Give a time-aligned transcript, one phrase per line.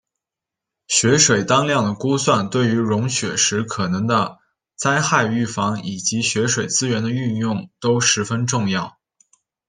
[0.87, 4.39] 雪水当量的估算对于融雪时可能的
[4.75, 8.97] 灾害预防以及雪水资源的运用都十分重要。